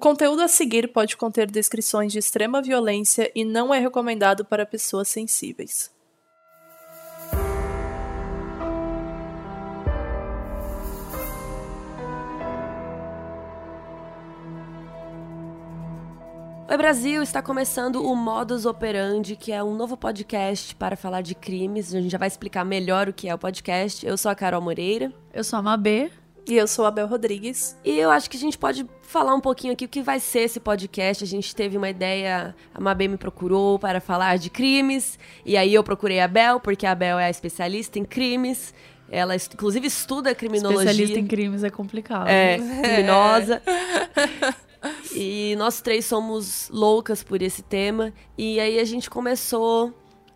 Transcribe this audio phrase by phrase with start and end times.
[0.00, 5.08] conteúdo a seguir pode conter descrições de extrema violência e não é recomendado para pessoas
[5.08, 5.90] sensíveis.
[16.68, 21.34] Oi Brasil, está começando o Modus Operandi, que é um novo podcast para falar de
[21.34, 21.92] crimes.
[21.92, 24.06] A gente já vai explicar melhor o que é o podcast.
[24.06, 25.12] Eu sou a Carol Moreira.
[25.34, 26.10] Eu sou a Mabê.
[26.46, 27.76] E eu sou a Bel Rodrigues.
[27.84, 30.40] E eu acho que a gente pode falar um pouquinho aqui o que vai ser
[30.40, 31.22] esse podcast.
[31.22, 35.74] A gente teve uma ideia, a Mabê me procurou para falar de crimes, e aí
[35.74, 38.74] eu procurei a Bel, porque a Bel é a especialista em crimes.
[39.10, 40.82] Ela, inclusive, estuda criminologia.
[40.82, 42.28] Especialista em crimes é complicado.
[42.28, 43.60] É, criminosa.
[45.12, 48.12] E nós três somos loucas por esse tema.
[48.38, 49.92] E aí a gente começou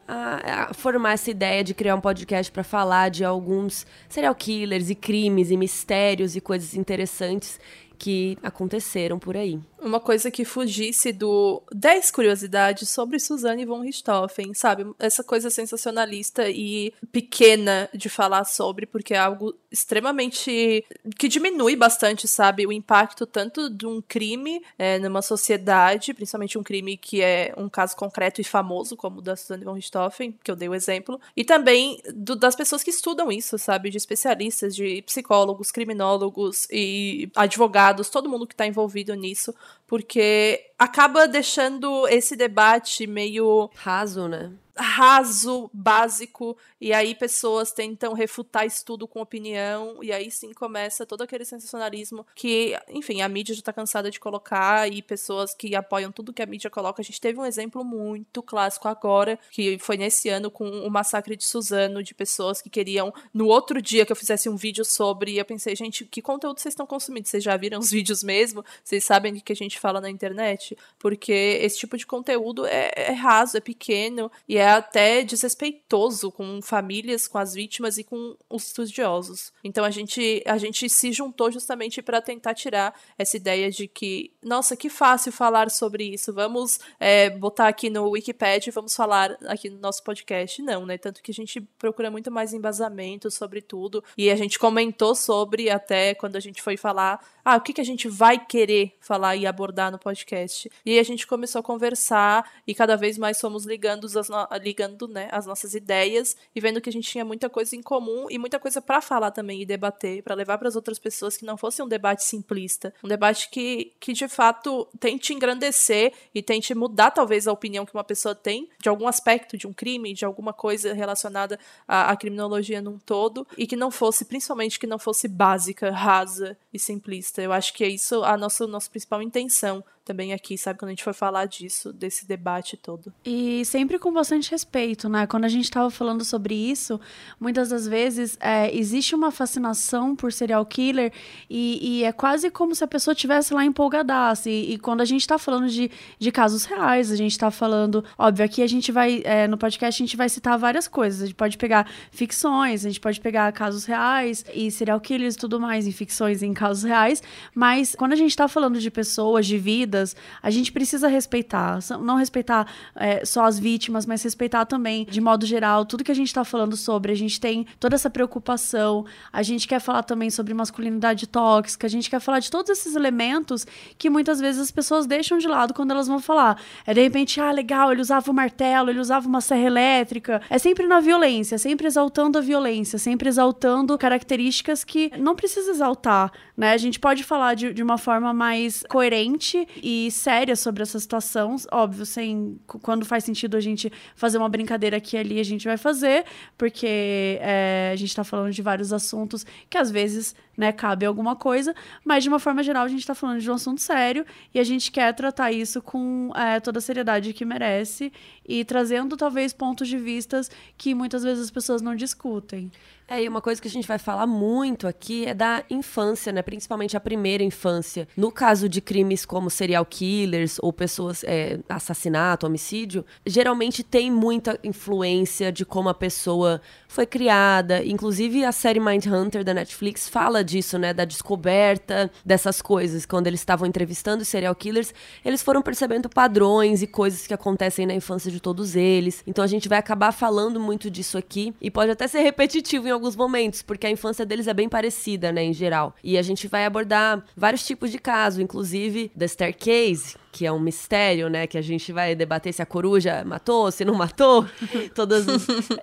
[0.06, 4.90] a, a formar essa ideia de criar um podcast para falar de alguns serial killers
[4.90, 7.58] e crimes e mistérios e coisas interessantes
[7.98, 14.54] que aconteceram por aí uma coisa que fugisse do 10 curiosidades sobre Suzanne von Richthofen,
[14.54, 14.86] sabe?
[14.98, 20.84] Essa coisa sensacionalista e pequena de falar sobre, porque é algo extremamente.
[21.18, 22.66] que diminui bastante, sabe?
[22.66, 27.68] O impacto tanto de um crime é, numa sociedade, principalmente um crime que é um
[27.68, 31.20] caso concreto e famoso, como o da Suzanne von Richthofen, que eu dei o exemplo,
[31.36, 33.90] e também do, das pessoas que estudam isso, sabe?
[33.90, 39.54] De especialistas, de psicólogos, criminólogos e advogados, todo mundo que está envolvido nisso
[39.86, 44.52] porque acaba deixando esse debate meio raso, né?
[44.76, 51.06] Raso, básico, e aí pessoas tentam refutar isso tudo com opinião, e aí sim começa
[51.06, 55.74] todo aquele sensacionalismo que, enfim, a mídia já tá cansada de colocar, e pessoas que
[55.74, 57.00] apoiam tudo que a mídia coloca.
[57.00, 61.36] A gente teve um exemplo muito clássico agora, que foi nesse ano com o massacre
[61.36, 65.36] de Suzano, de pessoas que queriam, no outro dia que eu fizesse um vídeo sobre,
[65.36, 67.28] eu pensei, gente, que conteúdo vocês estão consumindo?
[67.28, 68.64] Vocês já viram os vídeos mesmo?
[68.82, 70.76] Vocês sabem do que a gente fala na internet?
[70.98, 76.32] Porque esse tipo de conteúdo é, é raso, é pequeno, e é é até desrespeitoso
[76.32, 79.52] com famílias, com as vítimas e com os estudiosos.
[79.62, 84.32] Então a gente, a gente se juntou justamente para tentar tirar essa ideia de que,
[84.42, 89.36] nossa, que fácil falar sobre isso, vamos é, botar aqui no Wikipedia e vamos falar
[89.46, 90.62] aqui no nosso podcast.
[90.62, 90.96] Não, né?
[90.96, 95.68] Tanto que a gente procura muito mais embasamento sobre tudo e a gente comentou sobre
[95.68, 99.36] até quando a gente foi falar ah, o que, que a gente vai querer falar
[99.36, 100.70] e abordar no podcast.
[100.84, 104.48] E aí a gente começou a conversar e cada vez mais fomos ligando as, no...
[104.62, 108.26] ligando, né, as nossas ideias e vendo que a gente tinha muita coisa em comum
[108.30, 111.44] e muita coisa para falar também e debater, para levar para as outras pessoas que
[111.44, 116.74] não fosse um debate simplista, um debate que, que de fato tente engrandecer e tente
[116.74, 120.24] mudar talvez a opinião que uma pessoa tem de algum aspecto de um crime, de
[120.24, 124.98] alguma coisa relacionada à, à criminologia num todo e que não fosse, principalmente que não
[124.98, 127.33] fosse básica, rasa e simplista.
[127.42, 130.78] Eu acho que é isso a nossa, nossa principal intenção também aqui, sabe?
[130.78, 133.12] Quando a gente for falar disso, desse debate todo.
[133.24, 135.26] E sempre com bastante respeito, né?
[135.26, 137.00] Quando a gente estava falando sobre isso,
[137.40, 141.12] muitas das vezes é, existe uma fascinação por serial killer
[141.48, 144.50] e, e, é quase como se a pessoa tivesse lá empolgadaça.
[144.50, 148.04] E, e quando a gente está falando de, de casos reais, a gente está falando.
[148.18, 149.22] Óbvio, aqui a gente vai.
[149.24, 151.22] É, no podcast a gente vai citar várias coisas.
[151.22, 155.38] A gente pode pegar ficções, a gente pode pegar casos reais e serial killers e
[155.38, 157.22] tudo mais, em ficções em casos reais.
[157.54, 161.78] Mas quando a gente está falando de pessoas, de vida, vidas, a gente precisa respeitar.
[162.00, 162.66] Não respeitar
[162.96, 166.44] é, só as vítimas, mas respeitar também, de modo geral, tudo que a gente está
[166.44, 167.12] falando sobre.
[167.12, 171.90] A gente tem toda essa preocupação, a gente quer falar também sobre masculinidade tóxica, a
[171.90, 173.66] gente quer falar de todos esses elementos
[173.96, 176.60] que muitas vezes as pessoas deixam de lado quando elas vão falar.
[176.86, 180.42] É de repente, ah, legal, ele usava um martelo, ele usava uma serra elétrica.
[180.50, 186.32] É sempre na violência, sempre exaltando a violência, sempre exaltando características que não precisa exaltar,
[186.56, 186.72] né?
[186.72, 191.56] A gente pode falar de, de uma forma mais coerente e séria sobre essa situação.
[191.70, 195.66] Óbvio, sem quando faz sentido a gente fazer uma brincadeira aqui e ali, a gente
[195.66, 196.24] vai fazer,
[196.56, 201.34] porque é, a gente está falando de vários assuntos que às vezes né, cabe alguma
[201.34, 201.74] coisa,
[202.04, 204.64] mas de uma forma geral a gente está falando de um assunto sério e a
[204.64, 208.12] gente quer tratar isso com é, toda a seriedade que merece
[208.46, 212.70] e trazendo talvez pontos de vistas que muitas vezes as pessoas não discutem.
[213.06, 216.40] É, e uma coisa que a gente vai falar muito aqui é da infância, né?
[216.40, 218.08] Principalmente a primeira infância.
[218.16, 224.58] No caso de crimes como serial killers ou pessoas, é, assassinato, homicídio, geralmente tem muita
[224.64, 227.84] influência de como a pessoa foi criada.
[227.84, 230.94] Inclusive, a série Mindhunter da Netflix fala disso, né?
[230.94, 233.04] Da descoberta dessas coisas.
[233.04, 237.94] Quando eles estavam entrevistando serial killers, eles foram percebendo padrões e coisas que acontecem na
[237.94, 239.22] infância de todos eles.
[239.26, 241.52] Então a gente vai acabar falando muito disso aqui.
[241.60, 245.30] E pode até ser repetitivo em alguns momentos, porque a infância deles é bem parecida,
[245.30, 245.94] né, em geral.
[246.02, 250.58] E a gente vai abordar vários tipos de casos, inclusive The Staircase, que é um
[250.58, 251.46] mistério, né?
[251.46, 254.44] Que a gente vai debater se a coruja matou, se não matou.
[254.92, 255.24] todas.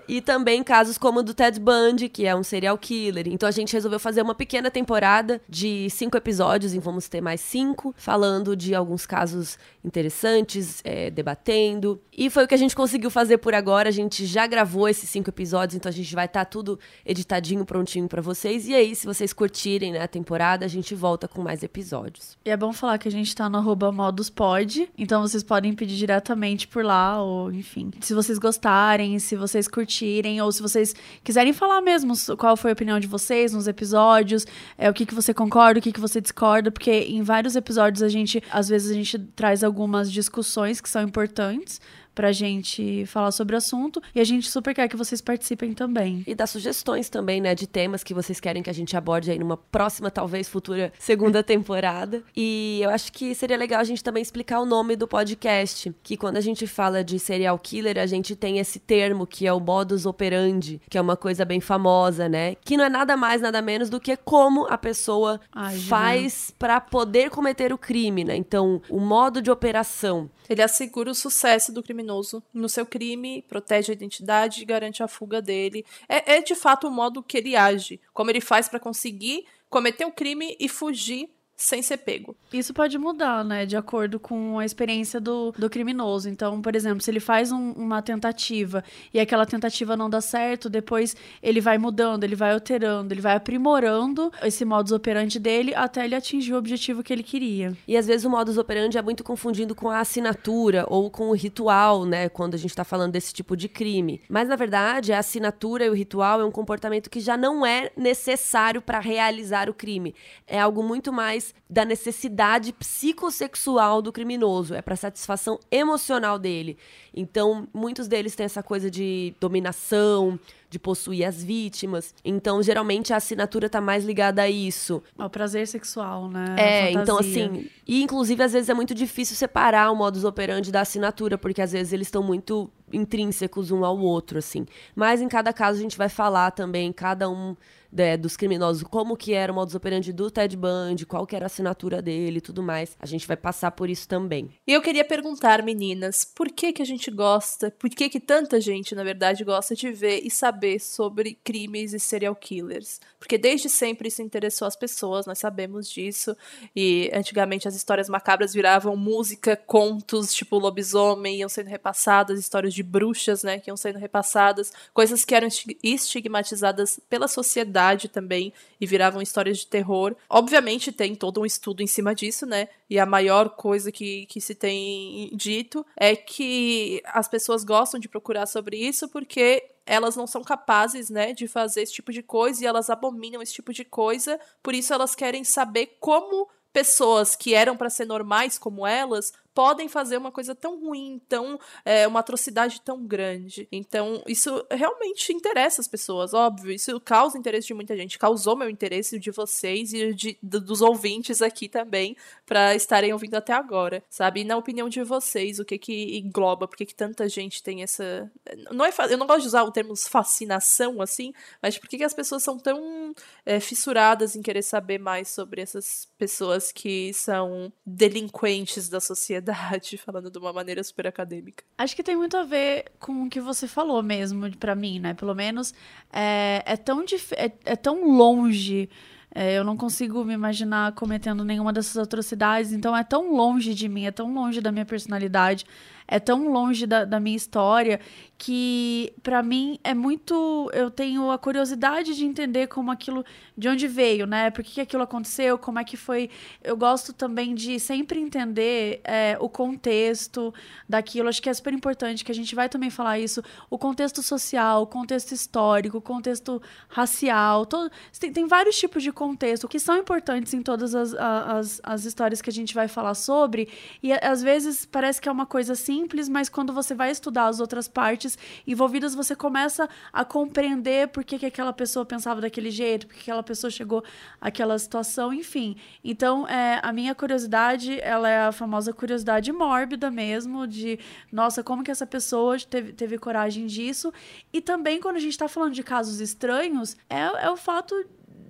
[0.09, 3.30] E também casos como o do Ted Bundy, que é um serial killer.
[3.30, 7.39] Então a gente resolveu fazer uma pequena temporada de cinco episódios, e vamos ter mais
[7.39, 12.01] cinco, falando de alguns casos interessantes, é, debatendo.
[12.12, 13.88] E foi o que a gente conseguiu fazer por agora.
[13.88, 17.63] A gente já gravou esses cinco episódios, então a gente vai estar tá tudo editadinho,
[17.63, 18.68] prontinho para vocês.
[18.68, 22.38] E aí, se vocês curtirem né, a temporada, a gente volta com mais episódios.
[22.44, 24.89] E é bom falar que a gente tá no arroba modus pode.
[24.97, 27.91] Então vocês podem pedir diretamente por lá, ou enfim.
[27.99, 32.73] Se vocês gostarem, se vocês curtirem, ou se vocês quiserem falar mesmo qual foi a
[32.73, 34.47] opinião de vocês nos episódios,
[34.79, 38.01] é, o que, que você concorda, o que, que você discorda, porque em vários episódios
[38.01, 41.79] a gente, às vezes, a gente traz algumas discussões que são importantes
[42.13, 44.02] pra gente falar sobre o assunto.
[44.13, 46.24] E a gente super quer que vocês participem também.
[46.28, 49.40] E dar sugestões também, né, de temas que vocês querem que a gente aborde aí
[49.40, 52.24] numa próxima, talvez futura segunda temporada.
[52.36, 56.18] E eu acho que seria legal a gente também explicar o nome do podcast, que
[56.18, 59.60] quando a gente fala de serial killer, a gente tem esse termo que é o
[59.60, 62.56] modus operandi, que é uma coisa bem famosa, né?
[62.56, 66.80] Que não é nada mais, nada menos do que como a pessoa Ai, faz para
[66.80, 68.36] poder cometer o crime, né?
[68.36, 70.30] Então, o modo de operação.
[70.50, 75.07] Ele assegura o sucesso do criminoso no seu crime, protege a identidade e garante a
[75.07, 75.86] fuga dele.
[76.09, 80.06] É, é de fato o modo que ele age, como ele faz para conseguir cometer
[80.06, 81.30] o crime e fugir
[81.62, 82.36] sem ser pego.
[82.52, 86.28] Isso pode mudar, né, de acordo com a experiência do, do criminoso.
[86.28, 90.69] Então, por exemplo, se ele faz um, uma tentativa e aquela tentativa não dá certo,
[90.69, 96.04] depois ele vai mudando, ele vai alterando, ele vai aprimorando esse modus operandi dele até
[96.04, 97.78] ele atingir o objetivo que ele queria.
[97.88, 101.34] E às vezes o modus operandi é muito confundido com a assinatura ou com o
[101.34, 104.19] ritual, né, quando a gente está falando desse tipo de crime.
[104.28, 107.92] Mas na verdade, a assinatura e o ritual é um comportamento que já não é
[107.96, 110.16] necessário para realizar o crime.
[110.48, 116.77] É algo muito mais da necessidade psicossexual do criminoso, é para satisfação emocional dele.
[117.13, 122.16] Então, muitos deles têm essa coisa de dominação, de possuir as vítimas.
[122.24, 125.04] Então, geralmente a assinatura tá mais ligada a isso.
[125.18, 126.56] Ao prazer sexual, né?
[126.58, 130.81] É, então assim, e inclusive às vezes é muito difícil separar o modus operandi da
[130.81, 134.66] assinatura, porque às vezes eles estão muito intrínsecos um ao outro, assim.
[134.96, 137.56] Mas em cada caso a gente vai falar também cada um
[137.92, 141.46] né, dos criminosos, como que era o modus operandi do Ted Bundy, qual que era
[141.46, 142.96] a assinatura dele e tudo mais.
[143.00, 144.50] A gente vai passar por isso também.
[144.66, 148.59] E eu queria perguntar, meninas, por que que a gente gosta, por que que tanta
[148.59, 153.00] gente, na verdade, gosta de ver e saber sobre crimes e serial killers?
[153.18, 156.36] Porque desde sempre isso interessou as pessoas, nós sabemos disso.
[156.75, 162.83] E antigamente as histórias macabras viravam música, contos, tipo lobisomem, iam sendo repassadas, histórias de
[162.83, 165.48] bruxas, né, que iam sendo repassadas, coisas que eram
[165.81, 170.15] estigmatizadas pela sociedade também e viravam histórias de terror.
[170.30, 172.68] Obviamente tem todo um estudo em cima disso, né?
[172.91, 178.09] E a maior coisa que, que se tem dito é que as pessoas gostam de
[178.09, 182.61] procurar sobre isso porque elas não são capazes, né, de fazer esse tipo de coisa
[182.61, 187.53] e elas abominam esse tipo de coisa, por isso elas querem saber como pessoas que
[187.53, 192.19] eram para ser normais como elas podem fazer uma coisa tão ruim, tão é, uma
[192.19, 193.68] atrocidade tão grande.
[193.71, 196.71] Então, isso realmente interessa as pessoas, óbvio.
[196.71, 198.18] Isso causa interesse de muita gente.
[198.18, 202.15] Causou meu interesse, de vocês e de, dos ouvintes aqui também,
[202.45, 204.42] para estarem ouvindo até agora, sabe?
[204.42, 206.67] E na opinião de vocês, o que que engloba?
[206.67, 208.31] Por que, que tanta gente tem essa.
[208.72, 212.03] Não é, eu não gosto de usar o termo fascinação assim, mas por que, que
[212.03, 213.13] as pessoas são tão
[213.46, 219.40] é, fissuradas em querer saber mais sobre essas pessoas que são delinquentes da sociedade?
[219.41, 221.63] Sociedade, falando de uma maneira super acadêmica.
[221.77, 225.13] Acho que tem muito a ver com o que você falou mesmo, para mim, né?
[225.13, 225.74] Pelo menos
[226.12, 227.03] é, é tão,
[227.36, 228.89] é, é tão longe.
[229.33, 233.88] É, eu não consigo me imaginar cometendo nenhuma dessas atrocidades, então é tão longe de
[233.88, 235.65] mim, é tão longe da minha personalidade,
[236.12, 238.00] é tão longe da, da minha história
[238.38, 243.24] que para mim é muito eu tenho a curiosidade de entender como aquilo
[243.56, 244.50] de onde veio né?
[244.50, 246.30] Por que, aquilo aconteceu como é que foi.
[246.63, 250.53] Eu gosto também de sempre entender é, o contexto
[250.88, 251.30] daquilo.
[251.30, 253.44] Acho que é super importante que a gente vai também falar isso.
[253.70, 259.12] O contexto social o contexto histórico o contexto racial todo, tem, tem vários tipos de
[259.12, 263.13] contexto que são importantes em todas as, as, as histórias que a gente vai falar
[263.13, 263.70] sobre.
[264.01, 267.46] E às vezes parece que é uma coisa assim simples, mas quando você vai estudar
[267.46, 272.72] as outras partes envolvidas, você começa a compreender por que, que aquela pessoa pensava daquele
[272.72, 274.03] jeito, por que aquela pessoa chegou
[274.39, 275.75] àquela situação, enfim.
[276.03, 281.00] Então, é, a minha curiosidade, ela é a famosa curiosidade mórbida mesmo, de,
[281.31, 284.12] nossa, como que essa pessoa teve, teve coragem disso?
[284.51, 287.93] E também, quando a gente está falando de casos estranhos, é, é o fato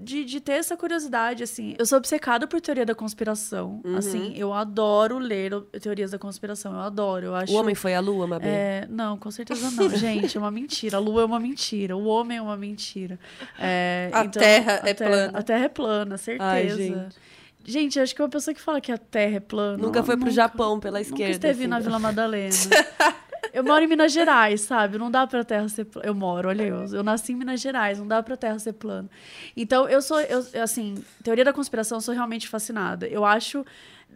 [0.02, 1.76] de, de ter essa curiosidade, assim.
[1.78, 3.82] Eu sou obcecada por teoria da conspiração.
[3.86, 3.98] Uhum.
[3.98, 6.74] Assim, eu adoro ler teorias da conspiração.
[6.74, 7.28] Eu adoro.
[7.28, 7.54] Eu acho.
[7.54, 8.48] O homem foi a lua, Mabê?
[8.48, 10.36] É, não, com certeza não, gente.
[10.38, 10.98] É uma mentira.
[10.98, 11.96] A lua é uma mentira.
[11.96, 13.20] O homem é uma mentira.
[13.60, 15.38] É, A Terra é Terra- plana.
[15.38, 16.50] A Terra é plana, certeza.
[16.50, 17.16] Ai, gente.
[17.64, 19.78] Gente, acho que uma pessoa que fala que a Terra é plana.
[19.78, 21.32] Nunca foi pro nunca- Japão pela Nunca esquerda.
[21.34, 21.86] esteve assim, na então.
[21.92, 22.50] Vila Madalena.
[23.54, 24.98] Eu moro em Minas Gerais, sabe?
[24.98, 26.08] Não dá pra terra ser plana.
[26.08, 26.86] Eu moro, olha eu.
[26.86, 29.10] Eu nasci em Minas Gerais, não dá pra terra ser plana.
[29.56, 33.08] Então, eu sou, eu, assim, teoria da conspiração, eu sou realmente fascinada.
[33.08, 33.66] Eu acho,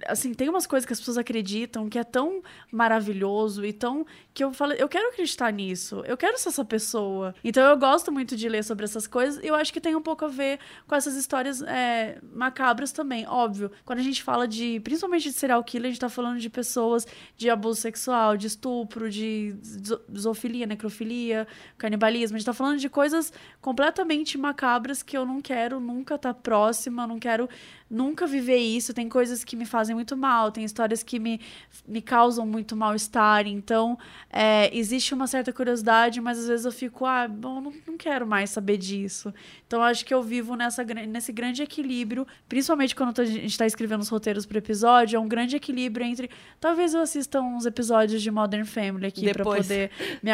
[0.07, 4.05] assim, tem umas coisas que as pessoas acreditam que é tão maravilhoso e tão.
[4.33, 6.03] que eu falo, eu quero acreditar nisso.
[6.05, 7.33] Eu quero ser essa pessoa.
[7.43, 10.01] Então, eu gosto muito de ler sobre essas coisas e eu acho que tem um
[10.01, 13.25] pouco a ver com essas histórias é, macabras também.
[13.27, 16.49] Óbvio, quando a gente fala de, principalmente de serial killer, a gente tá falando de
[16.49, 21.47] pessoas de abuso sexual, de estupro, de zo- zoofilia, necrofilia,
[21.77, 22.35] canibalismo.
[22.35, 27.07] A gente tá falando de coisas completamente macabras que eu não quero nunca estar próxima,
[27.07, 27.49] não quero
[27.89, 28.93] nunca viver isso.
[28.93, 31.39] Tem coisas que me fazem muito mal, tem histórias que me,
[31.87, 33.47] me causam muito mal-estar.
[33.47, 33.97] Então,
[34.29, 38.25] é, existe uma certa curiosidade, mas às vezes eu fico, ah, bom, não, não quero
[38.25, 39.33] mais saber disso.
[39.67, 44.01] Então, acho que eu vivo nessa, nesse grande equilíbrio, principalmente quando a gente está escrevendo
[44.01, 46.29] os roteiros pro episódio, é um grande equilíbrio entre.
[46.59, 49.67] Talvez eu assista uns episódios de Modern Family aqui Depois.
[49.67, 49.91] poder.
[50.21, 50.31] me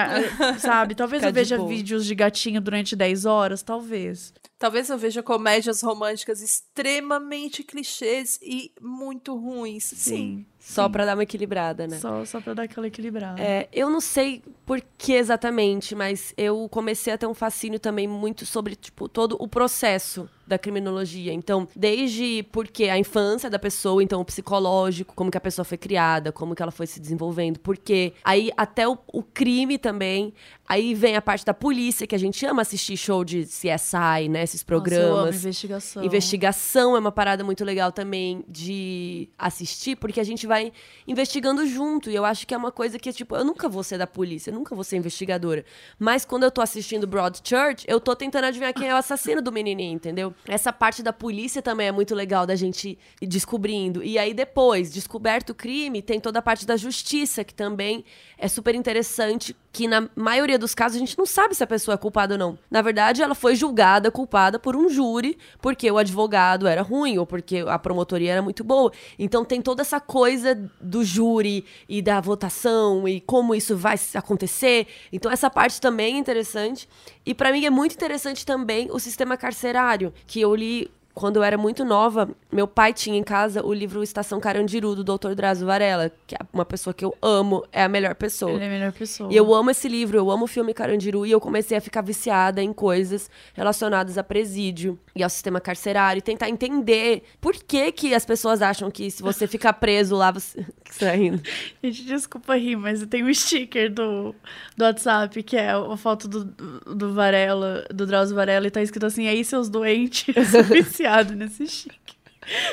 [0.59, 0.95] sabe?
[0.95, 4.33] Talvez Ficar eu veja vídeos de gatinho durante 10 horas, talvez.
[4.61, 9.85] Talvez eu veja comédias românticas extremamente clichês e muito ruins.
[9.85, 10.45] Sim.
[10.61, 11.97] Só pra dar uma equilibrada, né?
[11.97, 13.41] Só, só pra dar aquela equilibrada.
[13.41, 18.07] É, eu não sei por que exatamente, mas eu comecei a ter um fascínio também
[18.07, 21.33] muito sobre, tipo, todo o processo da criminologia.
[21.33, 25.77] Então, desde porque a infância da pessoa, então o psicológico, como que a pessoa foi
[25.77, 30.33] criada, como que ela foi se desenvolvendo, porque aí até o, o crime também,
[30.67, 34.43] aí vem a parte da polícia, que a gente ama assistir show de CSI, né,
[34.43, 35.35] esses Nossa, eu amo programas.
[35.37, 36.03] investigação.
[36.03, 40.73] Investigação é uma parada muito legal também de assistir, porque a gente vai
[41.07, 42.11] investigando junto.
[42.11, 44.51] E eu acho que é uma coisa que, tipo, eu nunca vou ser da polícia,
[44.51, 45.63] eu nunca vou ser investigadora.
[45.97, 49.49] Mas quando eu tô assistindo Broadchurch, eu tô tentando adivinhar quem é o assassino do
[49.49, 50.35] menininho, entendeu?
[50.45, 54.03] Essa parte da polícia também é muito legal da gente ir descobrindo.
[54.03, 58.03] E aí depois, descoberto o crime, tem toda a parte da justiça, que também
[58.37, 61.95] é super interessante, que na maioria dos casos a gente não sabe se a pessoa
[61.95, 62.59] é culpada ou não.
[62.69, 67.25] Na verdade, ela foi julgada culpada por um júri, porque o advogado era ruim ou
[67.25, 68.91] porque a promotoria era muito boa.
[69.17, 74.87] Então tem toda essa coisa do júri e da votação e como isso vai acontecer.
[75.11, 76.87] Então essa parte também é interessante.
[77.25, 81.43] E pra mim é muito interessante também o sistema carcerário, que eu li quando eu
[81.43, 85.33] era muito nova, meu pai tinha em casa o livro Estação Carandiru, do Dr.
[85.33, 88.51] Drauzio Varela, que é uma pessoa que eu amo, é a melhor pessoa.
[88.51, 89.31] Ele é a melhor pessoa.
[89.31, 92.01] E eu amo esse livro, eu amo o filme Carandiru, e eu comecei a ficar
[92.01, 97.91] viciada em coisas relacionadas a presídio e ao sistema carcerário, e tentar entender por que
[97.91, 100.65] que as pessoas acham que se você ficar preso lá, você...
[100.97, 101.41] tá rindo?
[101.83, 104.33] Gente, desculpa rir, mas tem um sticker do,
[104.77, 109.05] do WhatsApp que é a foto do, do Varela, do Drauzio Varela, e tá escrito
[109.05, 110.35] assim: aí seus doentes,
[110.99, 112.11] eu viciado nesse sticker.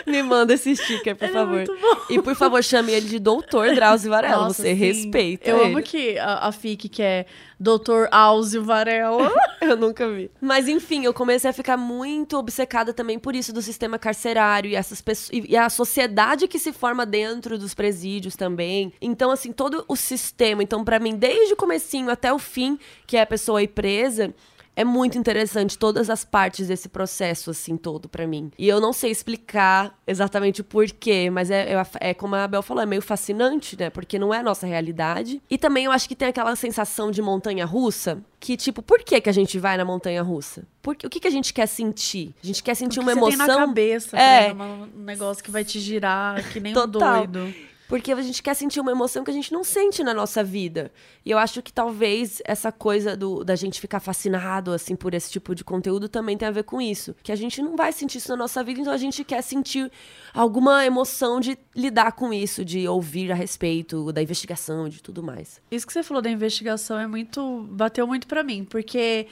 [0.06, 1.64] Me manda esse sticker, por Ele é favor.
[1.66, 1.96] bom.
[2.08, 4.74] E por favor, chame ele de Doutor Drauzio Varela, Nossa, você sim.
[4.74, 5.66] respeita Eu ele.
[5.74, 7.26] amo que a, a FIC, que é
[7.60, 8.06] Dr.
[8.10, 9.30] Áuzio Varela.
[9.60, 10.30] Eu nunca vi.
[10.40, 14.74] Mas enfim, eu comecei a ficar muito obcecada também por isso do sistema carcerário e
[14.74, 18.90] essas pessoas e a sociedade que se forma dentro dos presídios também.
[19.02, 23.16] Então assim, todo o sistema, então pra mim desde o comecinho até o fim, que
[23.18, 24.32] é a pessoa ir presa,
[24.78, 28.52] é muito interessante todas as partes desse processo, assim, todo pra mim.
[28.56, 32.62] E eu não sei explicar exatamente o porquê, mas é, é, é como a Bel
[32.62, 33.90] falou, é meio fascinante, né?
[33.90, 35.42] Porque não é a nossa realidade.
[35.50, 39.20] E também eu acho que tem aquela sensação de montanha russa, que tipo, por que,
[39.20, 40.62] que a gente vai na montanha russa?
[40.80, 42.32] Porque, o que, que a gente quer sentir?
[42.40, 43.36] A gente quer sentir uma Você emoção.
[43.36, 44.46] tem na cabeça, É.
[44.50, 44.54] é.
[44.54, 47.24] um negócio que vai te girar, que nem Total.
[47.24, 47.54] um doido.
[47.88, 50.92] Porque a gente quer sentir uma emoção que a gente não sente na nossa vida.
[51.24, 55.30] E eu acho que talvez essa coisa do, da gente ficar fascinado, assim, por esse
[55.30, 57.16] tipo de conteúdo também tem a ver com isso.
[57.22, 59.90] Que a gente não vai sentir isso na nossa vida, então a gente quer sentir
[60.38, 65.60] alguma emoção de lidar com isso, de ouvir a respeito da investigação, de tudo mais.
[65.68, 67.66] Isso que você falou da investigação é muito.
[67.70, 69.26] bateu muito para mim, porque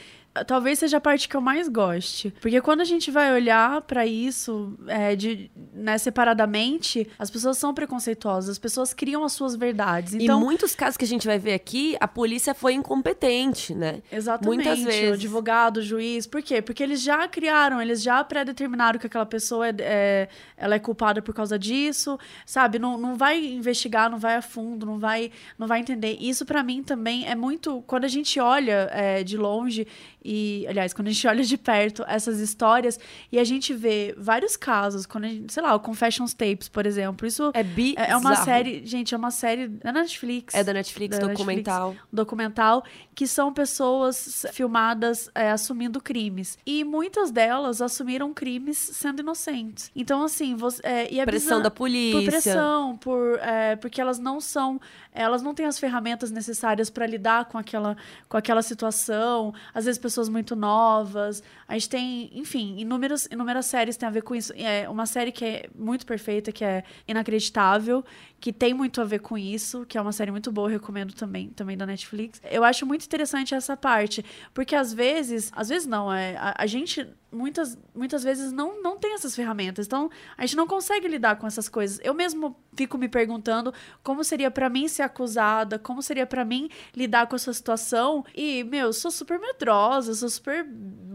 [0.44, 2.34] talvez seja a parte que eu mais goste.
[2.40, 7.72] Porque quando a gente vai olhar para isso é, de, né, separadamente, as pessoas são
[7.72, 10.14] preconceituosas, as pessoas criam as suas verdades.
[10.14, 14.02] Então, em muitos casos que a gente vai ver aqui, a polícia foi incompetente, né?
[14.10, 14.64] Exatamente.
[14.64, 15.10] Muitas vezes.
[15.10, 16.26] O advogado, o juiz.
[16.26, 16.60] Por quê?
[16.60, 20.95] Porque eles já criaram, eles já pré-determinaram que aquela pessoa é, é, ela é culpada
[21.22, 22.78] por causa disso, sabe?
[22.78, 26.16] Não, não vai investigar, não vai a fundo, não vai, não vai entender.
[26.20, 27.82] Isso para mim também é muito.
[27.86, 29.86] Quando a gente olha é, de longe
[30.24, 32.98] e, aliás, quando a gente olha de perto essas histórias
[33.30, 37.26] e a gente vê vários casos, quando gente, sei lá, o Confessions Tapes, por exemplo,
[37.26, 40.54] isso é, bi é uma série, gente, é uma série da Netflix.
[40.54, 41.88] É da Netflix, da documental.
[41.88, 42.84] Netflix, documental,
[43.14, 46.58] que são pessoas filmadas é, assumindo crimes.
[46.66, 49.90] E muitas delas assumiram crimes sendo inocentes.
[49.94, 52.20] Então, assim, você, é, e pressão da polícia.
[52.20, 54.80] Por pressão, por, é, porque elas não são
[55.16, 57.96] elas não têm as ferramentas necessárias para lidar com aquela,
[58.28, 59.54] com aquela situação.
[59.72, 61.42] Às vezes, pessoas muito novas.
[61.66, 64.52] A gente tem, enfim, inúmeras, inúmeras séries têm a ver com isso.
[64.54, 68.04] É uma série que é muito perfeita, que é inacreditável,
[68.38, 71.48] que tem muito a ver com isso, que é uma série muito boa, recomendo também,
[71.48, 72.40] também da Netflix.
[72.50, 76.66] Eu acho muito interessante essa parte, porque às vezes, às vezes não, é, a, a
[76.66, 79.86] gente muitas, muitas vezes não, não tem essas ferramentas.
[79.86, 82.00] Então, a gente não consegue lidar com essas coisas.
[82.02, 86.68] Eu mesmo fico me perguntando como seria para mim ser acusada, como seria para mim
[86.94, 88.24] lidar com essa situação.
[88.34, 90.66] E, meu, eu sou super medrosa, sou super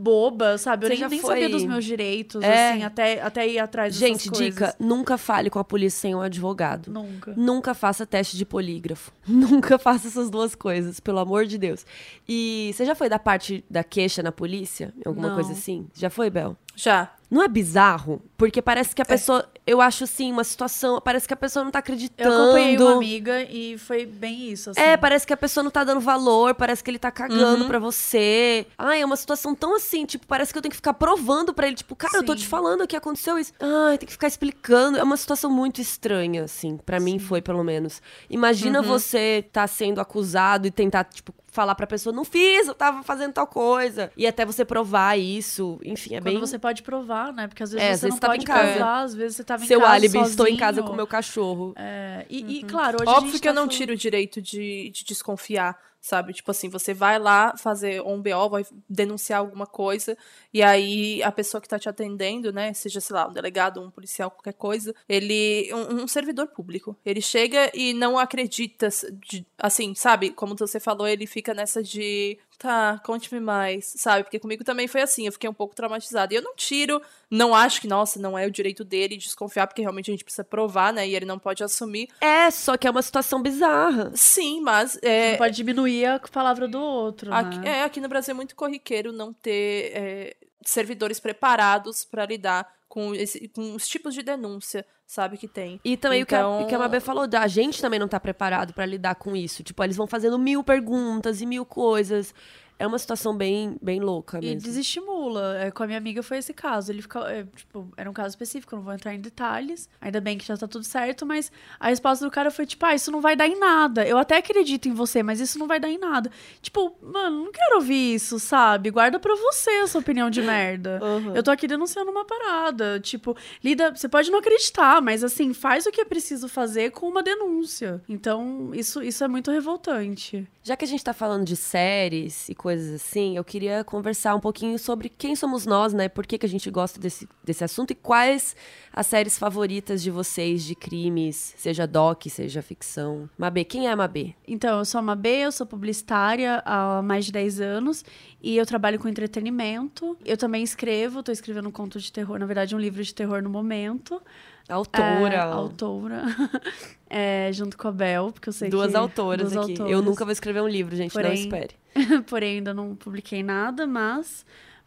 [0.02, 0.86] boba, sabe?
[0.86, 1.36] Eu nem, nem foi...
[1.36, 2.72] sabia dos meus direitos, é.
[2.72, 6.92] assim, até, até ir atrás Gente, dica, nunca fale com a polícia sem um advogado.
[6.92, 7.34] Nunca.
[7.38, 9.12] Nunca faça teste de polígrafo.
[9.28, 11.86] Nunca faça essas duas coisas, pelo amor de Deus.
[12.28, 14.94] E você já foi da parte da queixa na polícia?
[15.06, 15.36] Alguma Não.
[15.36, 15.88] coisa assim?
[15.94, 16.58] Já foi, Bel?
[16.82, 17.12] Já.
[17.30, 18.22] Não é bizarro?
[18.36, 19.06] Porque parece que a é.
[19.06, 19.48] pessoa.
[19.66, 21.00] Eu acho assim, uma situação.
[21.00, 22.30] Parece que a pessoa não tá acreditando.
[22.30, 24.72] Eu acompanhei uma amiga e foi bem isso.
[24.72, 24.82] Assim.
[24.82, 27.68] É, parece que a pessoa não tá dando valor, parece que ele tá cagando uhum.
[27.68, 28.66] pra você.
[28.78, 31.68] Ai, é uma situação tão assim, tipo, parece que eu tenho que ficar provando pra
[31.68, 31.76] ele.
[31.76, 32.18] Tipo, cara, Sim.
[32.18, 33.54] eu tô te falando que aconteceu isso.
[33.60, 34.98] Ai, tem que ficar explicando.
[34.98, 36.78] É uma situação muito estranha, assim.
[36.78, 38.02] para mim foi, pelo menos.
[38.30, 38.88] Imagina uhum.
[38.88, 43.34] você tá sendo acusado e tentar, tipo, falar pra pessoa, não fiz, eu tava fazendo
[43.34, 44.10] tal coisa.
[44.16, 46.40] E até você provar isso, enfim, é Quando bem...
[46.40, 47.48] você pode provar, né?
[47.48, 49.64] Porque às vezes é, você às vezes não tá pode provar, às vezes você tava
[49.64, 50.30] em Seu casa álibi, sozinho.
[50.30, 51.74] estou em casa com meu cachorro.
[51.76, 52.50] É, e, uhum.
[52.50, 53.78] e, claro, hoje Óbvio que tá eu não falando...
[53.78, 56.34] tiro o direito de, de desconfiar sabe?
[56.34, 60.18] Tipo assim, você vai lá fazer um BO, vai denunciar alguma coisa,
[60.52, 63.92] e aí a pessoa que tá te atendendo, né, seja, sei lá, um delegado, um
[63.92, 68.90] policial, qualquer coisa, ele, um, um servidor público, ele chega e não acredita,
[69.30, 70.32] de, assim, sabe?
[70.32, 74.24] Como você falou, ele fica nessa de, tá, conte-me mais, sabe?
[74.24, 76.32] Porque comigo também foi assim, eu fiquei um pouco traumatizada.
[76.32, 79.82] E eu não tiro, não acho que, nossa, não é o direito dele desconfiar, porque
[79.82, 81.08] realmente a gente precisa provar, né?
[81.08, 82.08] E ele não pode assumir.
[82.22, 84.12] É, só que é uma situação bizarra.
[84.14, 85.00] Sim, mas.
[85.02, 85.32] É...
[85.32, 87.34] Não pode diminuir a palavra do outro.
[87.34, 87.80] Aqui, né?
[87.80, 93.16] É, aqui no Brasil é muito corriqueiro não ter é, servidores preparados para lidar com,
[93.16, 95.80] esse, com os tipos de denúncia, sabe, que tem.
[95.84, 96.56] E também então...
[96.56, 98.86] o, que a, o que a Mabê falou, a gente também não tá preparado para
[98.86, 99.64] lidar com isso.
[99.64, 102.34] Tipo, eles vão fazendo mil perguntas e mil coisas
[102.82, 104.54] é uma situação bem, bem louca mesmo.
[104.54, 105.56] E desestimula.
[105.60, 106.92] É, com a minha amiga foi esse caso.
[106.92, 109.88] Ele fica, é, tipo, era um caso específico, não vou entrar em detalhes.
[110.02, 112.96] Ainda bem que já tá tudo certo, mas a resposta do cara foi tipo, ah,
[112.96, 114.04] isso não vai dar em nada.
[114.04, 116.32] Eu até acredito em você, mas isso não vai dar em nada.
[116.60, 118.90] Tipo, mano, não quero ouvir isso, sabe?
[118.90, 121.00] Guarda pra você a sua opinião de merda.
[121.12, 121.36] Uhum.
[121.36, 123.00] Eu tô aqui denunciando uma parada.
[123.00, 127.08] Tipo, lida, você pode não acreditar, mas assim, faz o que é preciso fazer com
[127.08, 128.02] uma denúncia.
[128.08, 130.48] Então, isso, isso é muito revoltante.
[130.64, 134.40] Já que a gente tá falando de séries e coisas assim, eu queria conversar um
[134.40, 136.08] pouquinho sobre quem somos nós, né?
[136.08, 138.56] Por que, que a gente gosta desse, desse assunto e quais
[138.94, 143.30] as séries favoritas de vocês de crimes, seja doc, seja ficção.
[143.38, 144.34] Mabê, quem é a Mabê?
[144.48, 148.04] Então, eu sou a Mabê, eu sou publicitária há mais de 10 anos
[148.42, 150.18] e eu trabalho com entretenimento.
[150.26, 153.42] Eu também escrevo, tô escrevendo um conto de terror, na verdade, um livro de terror
[153.42, 154.22] no momento.
[154.70, 155.34] Autora.
[155.34, 156.24] É, autora.
[157.10, 158.98] é, junto com a Bel, porque eu sei duas que...
[158.98, 159.92] Autoras duas autoras aqui.
[159.92, 161.76] Eu nunca vou escrever um livro, gente, porém, não espere.
[162.28, 164.46] porém, ainda não publiquei nada, mas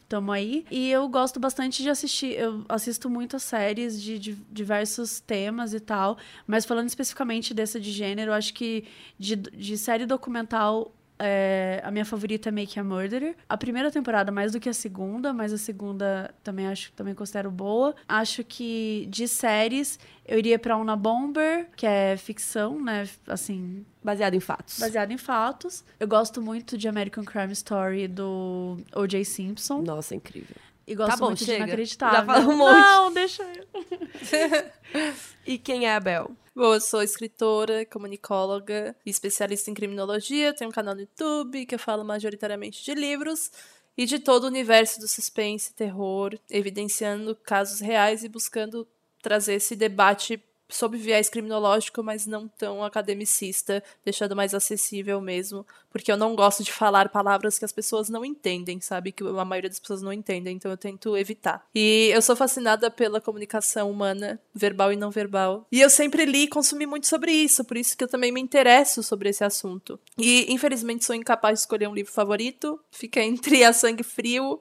[0.09, 0.65] tamo aí.
[0.71, 5.81] E eu gosto bastante de assistir, eu assisto muitas séries de, de, diversos temas e
[5.81, 8.85] tal, mas falando especificamente dessa de gênero, acho que
[9.19, 13.37] de, de série documental é, a minha favorita é Make a Murderer.
[13.49, 17.51] A primeira temporada mais do que a segunda, mas a segunda também acho também considero
[17.51, 17.95] boa.
[18.09, 23.09] Acho que de séries eu iria para Una Bomber, que é ficção, né?
[23.27, 24.79] Assim, baseado em fatos.
[24.79, 25.85] Baseado em fatos.
[26.01, 29.25] Eu gosto muito de American Crime Story do O.J.
[29.25, 29.83] Simpson.
[29.83, 30.57] Nossa, incrível.
[30.87, 31.65] E gosto Tá bom, muito de chega.
[31.65, 32.19] inacreditável.
[32.19, 32.77] Já falou um monte.
[32.77, 33.65] Não, deixa eu.
[35.47, 36.31] E quem é a Bel?
[36.55, 40.55] Bom, eu sou escritora, comunicóloga e especialista em criminologia.
[40.55, 43.51] Tenho um canal no YouTube que eu falo majoritariamente de livros
[43.97, 48.87] e de todo o universo do suspense, terror, evidenciando casos reais e buscando
[49.23, 56.11] trazer esse debate sob viés criminológico, mas não tão academicista, deixando mais acessível mesmo, porque
[56.11, 59.13] eu não gosto de falar palavras que as pessoas não entendem, sabe?
[59.13, 61.65] Que a maioria das pessoas não entendem, então eu tento evitar.
[61.75, 65.67] E eu sou fascinada pela comunicação humana, verbal e não verbal.
[65.71, 68.41] E eu sempre li e consumi muito sobre isso, por isso que eu também me
[68.41, 69.99] interesso sobre esse assunto.
[70.19, 74.61] E infelizmente sou incapaz de escolher um livro favorito, fica entre A Sangue Frio,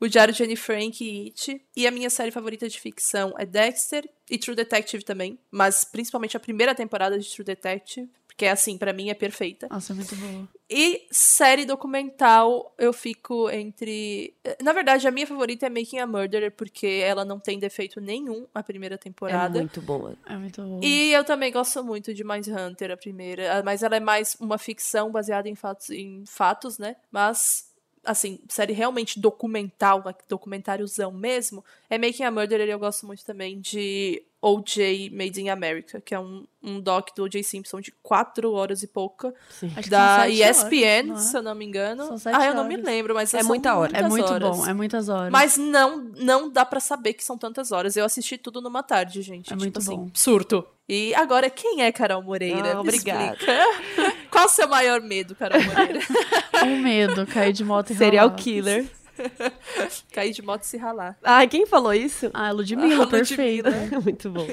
[0.00, 1.62] o Diário de Anne Frank e It.
[1.76, 6.36] E a minha série favorita de ficção é Dexter e True Detective também, mas principalmente
[6.36, 9.68] a primeira temporada de True Detective, porque assim, pra mim é perfeita.
[9.70, 10.48] Nossa, é muito boa.
[10.72, 14.34] E série documental, eu fico entre.
[14.62, 18.46] Na verdade, a minha favorita é Making a Murderer, porque ela não tem defeito nenhum
[18.54, 19.58] a primeira É temporada.
[19.58, 20.16] muito boa.
[20.24, 20.80] É muito boa.
[20.82, 23.62] E eu também gosto muito de Mindhunter, a primeira.
[23.64, 26.96] Mas ela é mais uma ficção baseada em fatos, em fatos né?
[27.10, 27.69] Mas,
[28.04, 33.60] assim, série realmente documental, documentáriozão mesmo, é Making a Murderer e eu gosto muito também
[33.60, 35.10] de O.J.
[35.10, 37.42] Made in America, que é um, um doc do O.J.
[37.42, 41.42] Simpson de quatro horas e pouca, Acho que são da ESPN, horas, se não eu
[41.42, 42.14] não me engano.
[42.32, 43.96] Ah, eu não me lembro, mas É muita hora.
[43.98, 44.56] É muito horas.
[44.56, 45.30] bom, é muitas horas.
[45.30, 47.96] Mas não, não dá pra saber que são tantas horas.
[47.96, 49.48] Eu assisti tudo numa tarde, gente.
[49.48, 50.10] É tipo muito assim, bom.
[50.14, 50.66] surto.
[50.88, 52.72] E agora, quem é Carol Moreira?
[52.72, 53.36] Ah, Me obrigada.
[54.40, 56.00] Qual o seu maior medo, Carol Moreira?
[56.64, 58.38] Um medo, cair de moto e Serial ralar.
[58.40, 58.86] killer.
[60.12, 61.14] Cair de moto e se ralar.
[61.22, 62.30] Ai, quem falou isso?
[62.32, 63.06] Ah, Ludmilla, Ah, Ludmilla.
[63.06, 63.70] perfeita.
[64.02, 64.46] Muito bom.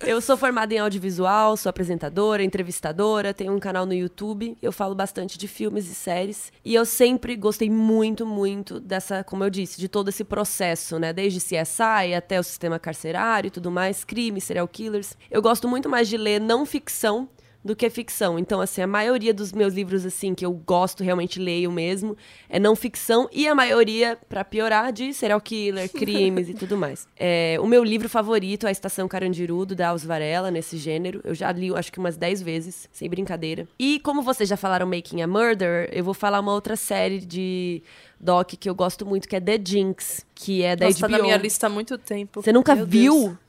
[0.00, 4.94] Eu sou formada em audiovisual, sou apresentadora, entrevistadora, tenho um canal no YouTube, eu falo
[4.94, 6.50] bastante de filmes e séries.
[6.64, 11.12] E eu sempre gostei muito, muito dessa, como eu disse, de todo esse processo, né?
[11.12, 15.14] Desde CSI até o sistema carcerário e tudo mais, crimes, serial killers.
[15.30, 17.28] Eu gosto muito mais de ler não ficção
[17.64, 18.38] do que ficção.
[18.38, 22.16] Então, assim, a maioria dos meus livros, assim, que eu gosto, realmente leio mesmo,
[22.48, 23.28] é não ficção.
[23.32, 27.08] E a maioria, pra piorar, de serial killer, crimes e tudo mais.
[27.16, 31.22] É, o meu livro favorito é A Estação Carandiru, do Dallas Varela, nesse gênero.
[31.24, 33.66] Eu já li, acho que umas 10 vezes, sem brincadeira.
[33.78, 37.82] E como vocês já falaram Making a Murder, eu vou falar uma outra série de
[38.20, 41.16] doc que eu gosto muito, que é The Jinx, que é da Nossa, tá HBO.
[41.16, 42.42] na minha lista há muito tempo.
[42.42, 43.12] Você nunca Meu viu?
[43.20, 43.43] Deus.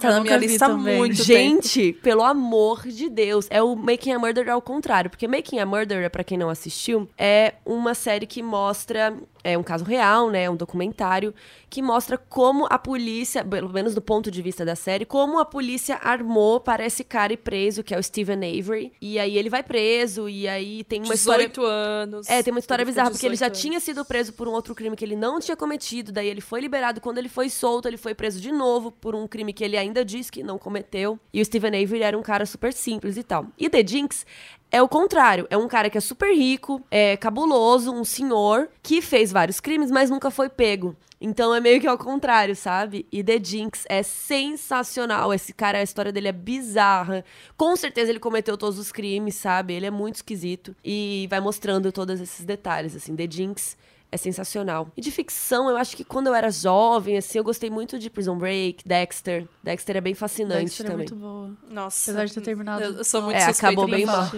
[0.00, 1.24] Tá na minha lista há muito tempo.
[1.24, 3.46] Gente, pelo amor de Deus.
[3.50, 5.10] É o Making a Murderer ao contrário.
[5.10, 9.14] Porque Making a Murderer, pra quem não assistiu, é uma série que mostra.
[9.46, 10.44] É um caso real, né?
[10.44, 11.34] É um documentário
[11.68, 15.44] que mostra como a polícia, pelo menos do ponto de vista da série, como a
[15.44, 18.92] polícia armou para esse cara ir preso, que é o Steven Avery.
[19.00, 21.48] E aí ele vai preso, e aí tem uma história.
[21.48, 22.28] 18 anos.
[22.28, 23.84] É, tem uma história bizarra, porque ele já 18 tinha anos.
[23.84, 27.00] sido preso por um outro crime que ele não tinha cometido, daí ele foi liberado.
[27.00, 30.04] Quando ele foi solto, ele foi preso de novo por um crime que ele ainda
[30.04, 31.18] disse que não cometeu.
[31.32, 33.46] E o Steven Avery era um cara super simples e tal.
[33.58, 34.24] E The Jinx
[34.70, 39.00] é o contrário, é um cara que é super rico, é cabuloso, um senhor que
[39.00, 40.96] fez vários crimes, mas nunca foi pego.
[41.20, 43.06] Então é meio que ao contrário, sabe?
[43.10, 45.32] E The Jinx é sensacional.
[45.32, 47.24] Esse cara, a história dele é bizarra.
[47.56, 49.72] Com certeza ele cometeu todos os crimes, sabe?
[49.72, 50.76] Ele é muito esquisito.
[50.84, 53.16] E vai mostrando todos esses detalhes, assim.
[53.16, 53.78] The Jinx
[54.16, 54.88] é sensacional.
[54.96, 58.10] E de ficção, eu acho que quando eu era jovem, assim, eu gostei muito de
[58.10, 59.46] Prison Break, Dexter.
[59.62, 61.06] Dexter é bem fascinante Dexter é também.
[61.08, 61.50] muito boa.
[61.70, 62.10] Nossa.
[62.10, 62.82] Apesar de ter terminado.
[62.82, 64.30] Eu, eu sou muito É, suspeita acabou bem mal.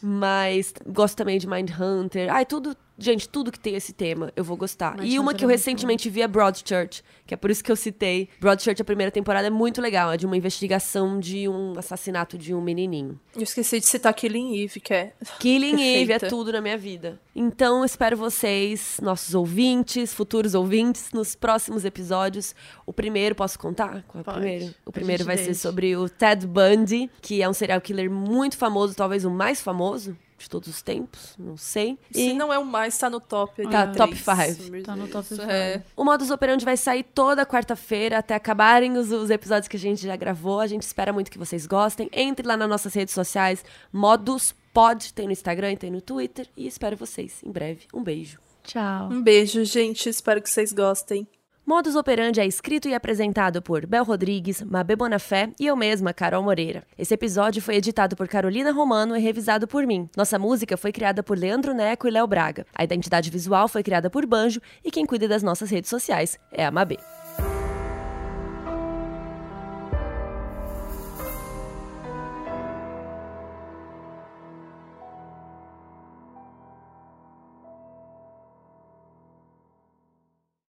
[0.00, 2.32] Mas gosto também de Mindhunter.
[2.32, 2.76] Ai, tudo.
[2.96, 4.94] Gente, tudo que tem esse tema eu vou gostar.
[4.94, 7.76] e Mindhunter uma que eu recentemente vi é Broadchurch, que é por isso que eu
[7.76, 8.28] citei.
[8.40, 10.12] Broadchurch, a primeira temporada, é muito legal.
[10.12, 13.18] É de uma investigação de um assassinato de um menininho.
[13.34, 15.12] Eu esqueci de citar Killing Eve, que é.
[15.40, 17.20] Killing Eve é tudo na minha vida.
[17.34, 22.54] Então, espero vocês, nossos ouvintes, futuros ouvintes, nos próximos episódios.
[22.86, 24.04] O primeiro, posso contar?
[24.06, 24.38] Qual é o Pode.
[24.38, 24.74] primeiro?
[24.86, 25.60] O primeiro vai ser deixa.
[25.60, 30.16] sobre o Ted Bundy, que é um serial killer muito famoso, talvez o mais famoso
[30.36, 31.96] de todos os tempos, não sei.
[32.12, 33.62] Se E não é o mais, tá no top.
[33.62, 33.96] ali, Tá, três.
[33.96, 34.70] top five.
[34.70, 35.80] Meu Tá no top É.
[35.96, 40.02] o Modus Operandi vai sair toda quarta-feira, até acabarem os, os episódios que a gente
[40.02, 40.60] já gravou.
[40.60, 42.08] A gente espera muito que vocês gostem.
[42.12, 46.48] Entre lá nas nossas redes sociais, Modus Pod, tem no Instagram e tem no Twitter.
[46.56, 47.82] E espero vocês em breve.
[47.94, 48.38] Um beijo.
[48.64, 49.08] Tchau.
[49.12, 50.08] Um beijo, gente.
[50.08, 51.26] Espero que vocês gostem.
[51.66, 56.42] Modus Operandi é escrito e apresentado por Bel Rodrigues, Mabê Bonafé e eu mesma, Carol
[56.42, 56.82] Moreira.
[56.98, 60.06] Esse episódio foi editado por Carolina Romano e revisado por mim.
[60.14, 62.66] Nossa música foi criada por Leandro Neco e Léo Braga.
[62.74, 66.66] A identidade visual foi criada por Banjo e quem cuida das nossas redes sociais é
[66.66, 66.98] a Mabê.